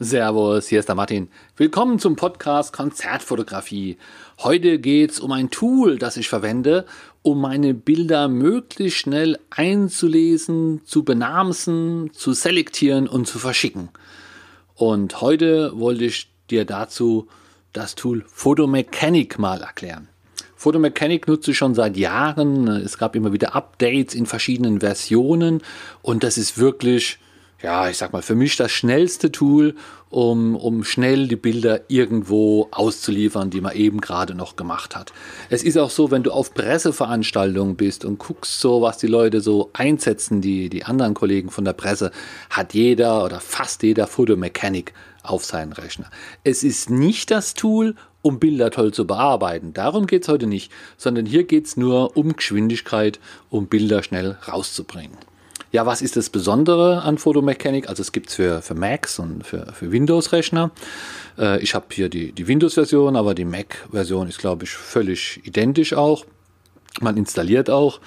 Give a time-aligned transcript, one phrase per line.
[0.00, 1.28] Servus, hier ist der Martin.
[1.56, 3.96] Willkommen zum Podcast Konzertfotografie.
[4.38, 6.86] Heute geht es um ein Tool, das ich verwende,
[7.22, 13.88] um meine Bilder möglichst schnell einzulesen, zu benamsen, zu selektieren und zu verschicken.
[14.76, 17.26] Und heute wollte ich dir dazu
[17.72, 20.06] das Tool Photomechanic mal erklären.
[20.54, 22.68] Photomechanic nutze ich schon seit Jahren.
[22.68, 25.60] Es gab immer wieder Updates in verschiedenen Versionen
[26.02, 27.18] und das ist wirklich
[27.62, 29.74] ja, ich sag mal, für mich das schnellste Tool,
[30.10, 35.12] um, um schnell die Bilder irgendwo auszuliefern, die man eben gerade noch gemacht hat.
[35.50, 39.40] Es ist auch so, wenn du auf Presseveranstaltungen bist und guckst so, was die Leute
[39.40, 42.12] so einsetzen, die, die anderen Kollegen von der Presse,
[42.48, 44.94] hat jeder oder fast jeder Photomechanic
[45.24, 46.10] auf seinen Rechner.
[46.44, 49.72] Es ist nicht das Tool, um Bilder toll zu bearbeiten.
[49.74, 53.18] Darum geht es heute nicht, sondern hier geht es nur um Geschwindigkeit,
[53.50, 55.18] um Bilder schnell rauszubringen.
[55.70, 57.88] Ja, was ist das Besondere an Photomechanic?
[57.88, 60.70] Also es gibt es für, für Macs und für, für Windows-Rechner.
[61.38, 65.92] Äh, ich habe hier die, die Windows-Version, aber die Mac-Version ist, glaube ich, völlig identisch
[65.92, 66.24] auch.
[67.00, 68.00] Man installiert auch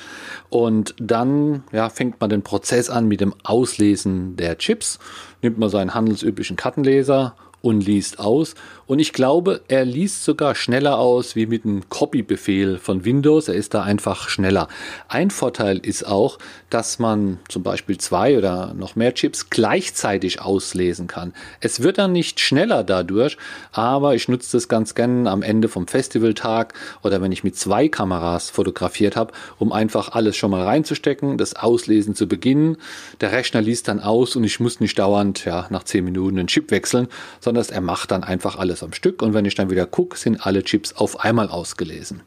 [0.50, 5.00] und dann ja, fängt man den Prozess an mit dem Auslesen der Chips.
[5.42, 8.56] Nimmt man seinen handelsüblichen Kartenleser und liest aus.
[8.92, 13.48] Und ich glaube, er liest sogar schneller aus wie mit einem Copy-Befehl von Windows.
[13.48, 14.68] Er ist da einfach schneller.
[15.08, 21.08] Ein Vorteil ist auch, dass man zum Beispiel zwei oder noch mehr Chips gleichzeitig auslesen
[21.08, 21.34] kann.
[21.62, 23.38] Es wird dann nicht schneller dadurch,
[23.72, 27.88] aber ich nutze das ganz gerne am Ende vom Festivaltag oder wenn ich mit zwei
[27.88, 32.76] Kameras fotografiert habe, um einfach alles schon mal reinzustecken, das Auslesen zu beginnen.
[33.22, 36.48] Der Rechner liest dann aus und ich muss nicht dauernd ja, nach zehn Minuten den
[36.48, 37.08] Chip wechseln,
[37.40, 40.46] sondern er macht dann einfach alles am Stück und wenn ich dann wieder gucke, sind
[40.46, 42.22] alle Chips auf einmal ausgelesen.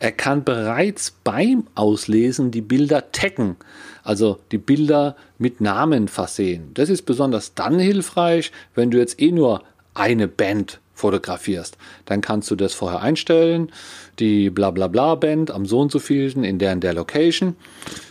[0.00, 3.56] Er kann bereits beim Auslesen die Bilder taggen,
[4.02, 6.70] also die Bilder mit Namen versehen.
[6.74, 9.62] Das ist besonders dann hilfreich, wenn du jetzt eh nur
[9.94, 11.76] eine Band fotografierst.
[12.06, 13.70] Dann kannst du das vorher einstellen,
[14.18, 17.56] die blablabla Band am so und so vielen in der in der Location,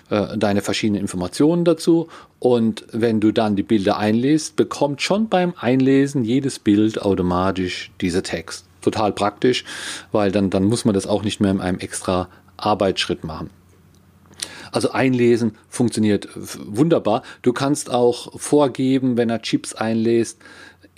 [0.10, 5.54] äh, deine verschiedenen Informationen dazu und wenn du dann die Bilder einlässt, bekommt schon beim
[5.58, 8.66] Einlesen jedes Bild automatisch diese Text.
[8.82, 9.64] Total praktisch,
[10.12, 12.28] weil dann, dann muss man das auch nicht mehr in einem extra
[12.58, 13.50] Arbeitsschritt machen.
[14.74, 17.24] Also einlesen funktioniert wunderbar.
[17.44, 20.40] Du kannst auch vorgeben, wenn er Chips einlässt,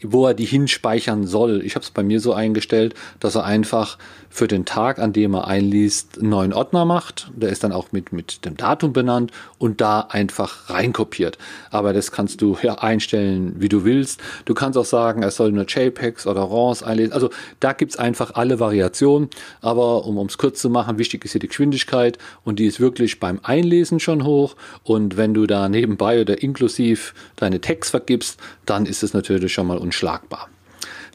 [0.02, 1.62] wo er die hinspeichern soll.
[1.64, 3.98] Ich habe es bei mir so eingestellt, dass er einfach
[4.30, 7.32] für den Tag, an dem er einliest, einen neuen Ordner macht.
[7.34, 11.38] Der ist dann auch mit, mit dem Datum benannt und da einfach reinkopiert.
[11.72, 14.20] Aber das kannst du ja einstellen, wie du willst.
[14.44, 17.14] Du kannst auch sagen, er soll nur JPEGs oder RAWs einlesen.
[17.14, 17.30] Also
[17.62, 19.30] da gibt's einfach alle Variationen.
[19.62, 23.22] Aber um es kurz zu machen, wichtig ist hier die Geschwindigkeit und die ist wirklich
[23.22, 24.58] beim Einlesen schon hoch.
[24.84, 29.68] Und wenn du da nebenbei oder inklusiv deine Text vergibst, dann ist es natürlich schon
[29.68, 30.50] mal unschlagbar.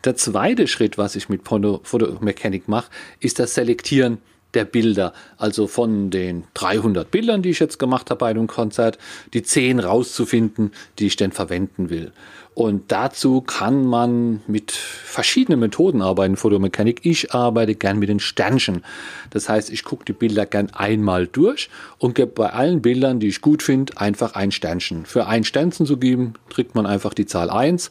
[0.04, 4.19] Der zweite Schritt, was ich mit Photomechanic mache, ist das Selektieren
[4.55, 5.12] der Bilder.
[5.37, 8.99] Also von den 300 Bildern, die ich jetzt gemacht habe bei einem Konzert,
[9.33, 12.12] die 10 rauszufinden, die ich denn verwenden will.
[12.55, 17.00] Und dazu kann man mit verschiedenen Methoden arbeiten, Photomechanik.
[17.05, 18.84] Ich arbeite gern mit den Sternchen.
[19.31, 23.28] Das heißt, ich gucke die Bilder gern einmal durch und gebe bei allen Bildern, die
[23.28, 25.06] ich gut finde, einfach ein Sternchen.
[25.06, 27.89] Für ein Sternchen zu geben, drückt man einfach die Zahl 1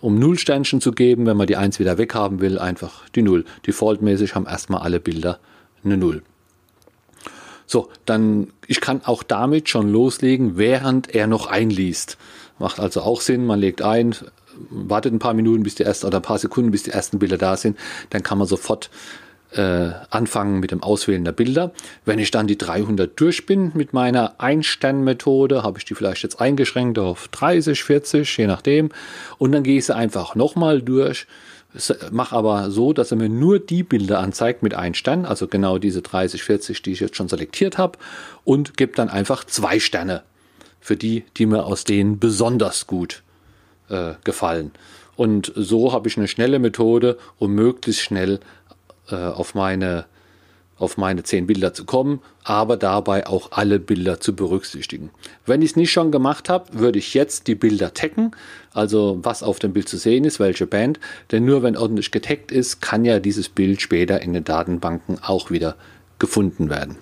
[0.00, 3.44] um 0 Sternchen zu geben, wenn man die 1 wieder weghaben will, einfach die 0.
[3.66, 5.38] Defaultmäßig haben erstmal alle Bilder
[5.84, 6.22] eine 0.
[7.66, 12.18] So, dann, ich kann auch damit schon loslegen, während er noch einliest.
[12.58, 14.14] Macht also auch Sinn, man legt ein,
[14.70, 17.38] wartet ein paar Minuten, bis die ersten, oder ein paar Sekunden, bis die ersten Bilder
[17.38, 17.78] da sind,
[18.10, 18.90] dann kann man sofort
[19.52, 21.72] äh, anfangen mit dem Auswählen der Bilder.
[22.04, 26.40] Wenn ich dann die 300 durch bin mit meiner Ein-Stern-Methode, habe ich die vielleicht jetzt
[26.40, 28.90] eingeschränkt auf 30, 40, je nachdem.
[29.38, 31.26] Und dann gehe ich sie einfach nochmal durch,
[32.10, 35.78] mache aber so, dass er mir nur die Bilder anzeigt mit ein Stern, also genau
[35.78, 37.98] diese 30, 40, die ich jetzt schon selektiert habe,
[38.44, 40.22] und gebe dann einfach zwei Sterne
[40.80, 43.22] für die, die mir aus denen besonders gut
[43.88, 44.72] äh, gefallen.
[45.16, 48.40] Und so habe ich eine schnelle Methode, um möglichst schnell
[49.08, 50.06] äh, auf meine
[50.82, 55.10] auf meine zehn Bilder zu kommen, aber dabei auch alle Bilder zu berücksichtigen.
[55.46, 58.32] Wenn ich es nicht schon gemacht habe, würde ich jetzt die Bilder taggen,
[58.72, 60.98] also was auf dem Bild zu sehen ist, welche Band,
[61.30, 65.50] denn nur wenn ordentlich getaggt ist, kann ja dieses Bild später in den Datenbanken auch
[65.50, 65.76] wieder
[66.18, 66.96] gefunden werden.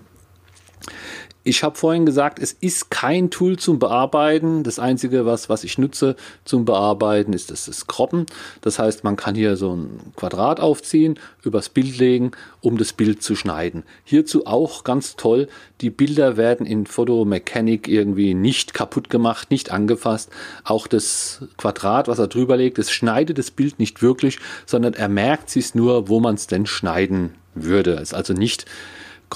[1.50, 4.62] Ich habe vorhin gesagt, es ist kein Tool zum Bearbeiten.
[4.62, 6.14] Das Einzige, was, was ich nutze
[6.44, 8.26] zum Bearbeiten, ist das, das Kroppen.
[8.61, 12.31] Das heißt, man kann hier so ein Quadrat aufziehen, übers Bild legen,
[12.61, 13.82] um das Bild zu schneiden.
[14.05, 15.49] Hierzu auch ganz toll,
[15.81, 20.31] die Bilder werden in Photomechanic irgendwie nicht kaputt gemacht, nicht angefasst.
[20.62, 25.08] Auch das Quadrat, was er drüber legt, das schneidet das Bild nicht wirklich, sondern er
[25.08, 27.94] merkt sich nur, wo man es denn schneiden würde.
[27.94, 28.67] Ist also nicht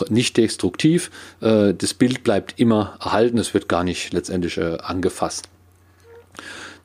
[0.08, 1.10] nicht destruktiv.
[1.40, 5.48] Äh, das Bild bleibt immer erhalten, es wird gar nicht letztendlich äh, angefasst.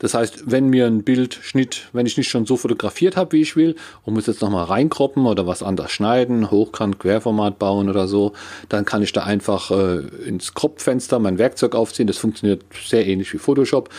[0.00, 3.54] Das heißt, wenn mir ein Bildschnitt, wenn ich nicht schon so fotografiert habe, wie ich
[3.54, 8.32] will, und muss jetzt nochmal reinkroppen oder was anders schneiden, hochkant, Querformat bauen oder so,
[8.68, 12.08] dann kann ich da einfach äh, ins Kropffenster mein Werkzeug aufziehen.
[12.08, 13.90] Das funktioniert sehr ähnlich wie Photoshop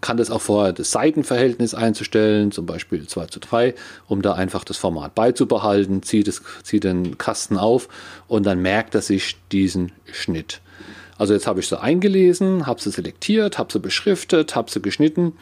[0.00, 3.74] kann das auch vorher das Seitenverhältnis einzustellen, zum Beispiel 2 zu 3,
[4.06, 7.88] um da einfach das Format beizubehalten, zieht, es, zieht den Kasten auf
[8.28, 10.60] und dann merkt er sich diesen Schnitt.
[11.18, 15.32] Also jetzt habe ich sie eingelesen, habe sie selektiert, habe sie beschriftet, habe sie geschnitten.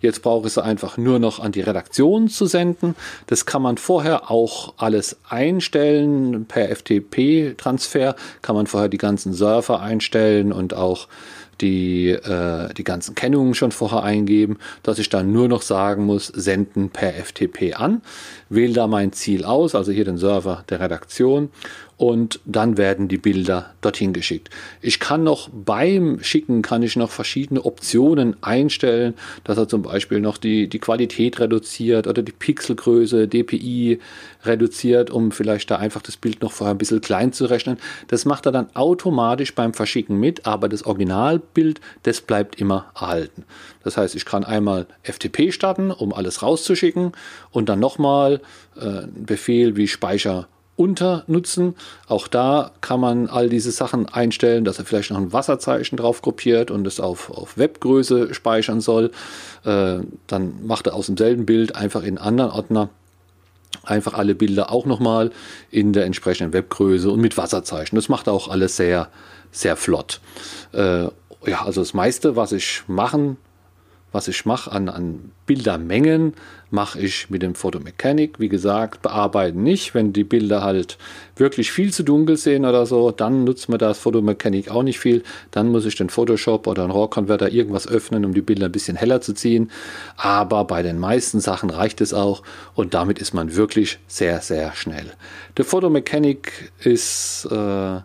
[0.00, 2.96] Jetzt brauche ich sie einfach nur noch an die Redaktion zu senden.
[3.26, 6.46] Das kann man vorher auch alles einstellen.
[6.46, 11.06] Per FTP-Transfer kann man vorher die ganzen Server einstellen und auch
[11.60, 16.26] die, äh, die ganzen Kennungen schon vorher eingeben, dass ich dann nur noch sagen muss,
[16.28, 18.02] senden per FTP an,
[18.48, 21.50] wähle da mein Ziel aus, also hier den Server der Redaktion
[22.00, 24.48] und dann werden die Bilder dorthin geschickt.
[24.80, 29.12] Ich kann noch beim Schicken kann ich noch verschiedene Optionen einstellen,
[29.44, 33.98] dass er zum Beispiel noch die, die Qualität reduziert oder die Pixelgröße, DPI
[34.44, 37.76] reduziert, um vielleicht da einfach das Bild noch vorher ein bisschen klein zu rechnen.
[38.08, 43.44] Das macht er dann automatisch beim Verschicken mit, aber das Originalbild, das bleibt immer erhalten.
[43.84, 47.12] Das heißt, ich kann einmal FTP starten, um alles rauszuschicken
[47.50, 48.40] und dann nochmal
[48.78, 50.48] äh, einen Befehl wie Speicher
[50.80, 51.74] unter nutzen.
[52.08, 56.22] Auch da kann man all diese Sachen einstellen, dass er vielleicht noch ein Wasserzeichen drauf
[56.22, 59.10] kopiert und es auf, auf Webgröße speichern soll.
[59.64, 62.88] Äh, dann macht er aus demselben Bild einfach in einen anderen Ordner
[63.84, 65.32] einfach alle Bilder auch nochmal
[65.70, 67.96] in der entsprechenden Webgröße und mit Wasserzeichen.
[67.96, 69.10] Das macht auch alles sehr,
[69.52, 70.20] sehr flott.
[70.72, 71.04] Äh,
[71.46, 73.36] ja, also das meiste, was ich machen
[74.12, 76.34] was ich mache an, an Bildermengen,
[76.70, 78.38] mache ich mit dem Photomechanic.
[78.38, 79.94] Wie gesagt, bearbeiten nicht.
[79.94, 80.98] Wenn die Bilder halt
[81.36, 85.22] wirklich viel zu dunkel sehen oder so, dann nutzt man das Photomechanic auch nicht viel.
[85.50, 88.96] Dann muss ich den Photoshop oder einen RAW-Converter irgendwas öffnen, um die Bilder ein bisschen
[88.96, 89.70] heller zu ziehen.
[90.16, 92.42] Aber bei den meisten Sachen reicht es auch
[92.74, 95.12] und damit ist man wirklich sehr, sehr schnell.
[95.56, 97.48] Der Photomechanic ist...
[97.50, 98.00] Äh,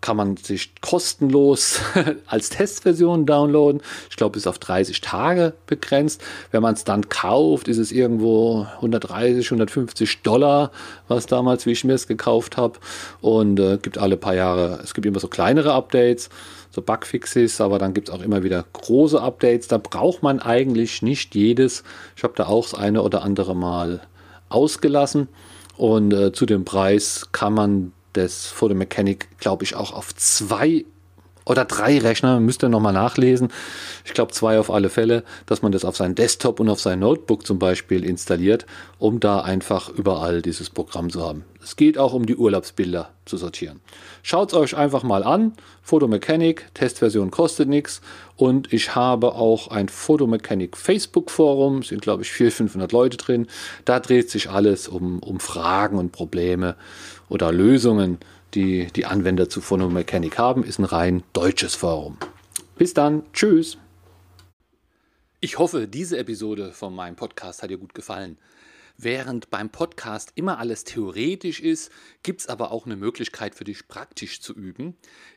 [0.00, 1.80] kann man sich kostenlos
[2.26, 3.82] als Testversion downloaden.
[4.10, 6.22] Ich glaube, bis auf 30 Tage begrenzt.
[6.50, 10.70] Wenn man es dann kauft, ist es irgendwo 130, 150 Dollar,
[11.08, 12.78] was damals, wie ich mir es gekauft habe.
[13.20, 16.28] Und äh, gibt alle paar Jahre, es gibt immer so kleinere Updates,
[16.70, 19.66] so Bugfixes, aber dann gibt es auch immer wieder große Updates.
[19.66, 21.82] Da braucht man eigentlich nicht jedes.
[22.16, 24.02] Ich habe da auch das eine oder andere Mal
[24.50, 25.28] ausgelassen.
[25.76, 30.84] Und äh, zu dem Preis kann man des Photomechanic, glaube ich, auch auf zwei
[31.46, 33.48] oder drei Rechner, müsst ihr nochmal nachlesen.
[34.04, 36.98] Ich glaube zwei auf alle Fälle, dass man das auf seinen Desktop und auf sein
[36.98, 38.66] Notebook zum Beispiel installiert,
[38.98, 41.44] um da einfach überall dieses Programm zu haben.
[41.62, 43.80] Es geht auch um die Urlaubsbilder zu sortieren.
[44.22, 45.52] Schaut es euch einfach mal an.
[45.82, 48.00] Photomechanic, Testversion kostet nichts.
[48.36, 53.46] Und ich habe auch ein Photomechanic Facebook-Forum, sind glaube ich 400, 500 Leute drin.
[53.84, 56.76] Da dreht sich alles um, um Fragen und Probleme
[57.28, 58.18] oder Lösungen,
[58.56, 62.18] die die Anwender zu Phonomechanic haben, ist ein rein deutsches Forum.
[62.76, 63.78] Bis dann, tschüss.
[65.40, 68.38] Ich hoffe, diese Episode von meinem Podcast hat dir gut gefallen.
[68.96, 71.92] Während beim Podcast immer alles theoretisch ist,
[72.22, 74.96] gibt es aber auch eine Möglichkeit für dich praktisch zu üben.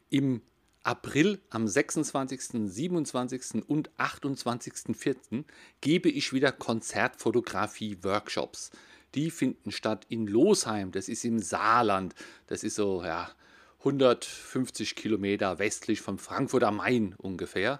[0.10, 0.41] Im
[0.84, 3.67] April am 26., 27.
[3.67, 5.44] und 28.04.
[5.82, 8.72] gebe ich wieder Konzertfotografie-Workshops
[9.16, 10.92] die finden statt in Losheim.
[10.92, 12.16] Das ist im Saarland.
[12.48, 13.30] Das ist so, ja,
[13.80, 17.80] 150 Kilometer westlich von Frankfurt am Main ungefähr.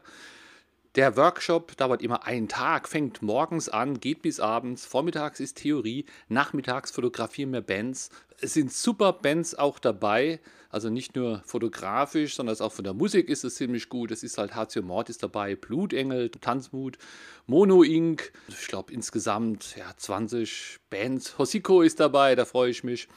[0.96, 4.86] Der Workshop dauert immer einen Tag, fängt morgens an, geht bis abends.
[4.86, 8.10] Vormittags ist Theorie, nachmittags fotografieren wir Bands.
[8.42, 10.40] Es sind super Bands auch dabei.
[10.72, 14.12] Also nicht nur fotografisch, sondern auch von der Musik ist es ziemlich gut.
[14.12, 17.00] Es ist halt Hatio Mortis dabei, Blutengel, Tanzmut,
[17.48, 18.32] Mono Inc.
[18.48, 21.40] Ich glaube insgesamt ja, 20 Bands.
[21.40, 23.08] Hosiko ist dabei, da freue ich mich.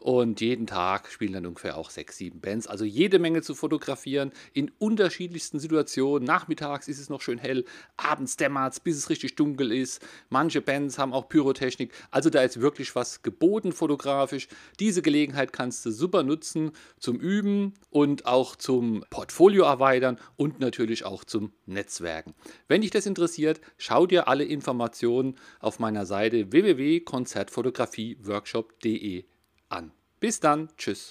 [0.00, 2.66] und jeden Tag spielen dann ungefähr auch sechs, sieben Bands.
[2.66, 6.26] Also jede Menge zu fotografieren in unterschiedlichsten Situationen.
[6.26, 7.64] Nachmittags ist es noch schön hell,
[7.96, 10.02] abends dämmert es, bis es richtig dunkel ist.
[10.30, 11.92] Manche Bands haben auch Pyrotechnik.
[12.10, 14.48] Also da ist wirklich was geboten fotografisch.
[14.78, 21.04] Diese Gelegenheit kannst du super nutzen zum Üben und auch zum Portfolio erweitern und natürlich
[21.04, 22.34] auch zum Netzwerken.
[22.68, 29.24] Wenn dich das interessiert, schau dir alle Informationen auf meiner Seite www.konzertfotografieworkshop.de
[29.68, 29.92] an.
[30.20, 31.08] Bis dann, tschüss.